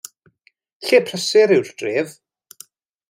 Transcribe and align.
Lle 0.87 0.99
prysur 1.09 1.49
yw'r 1.57 1.69
dref. 1.83 2.09